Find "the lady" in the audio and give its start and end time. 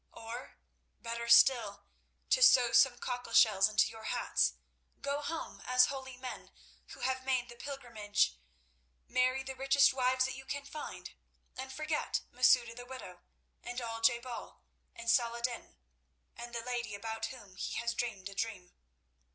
16.55-16.95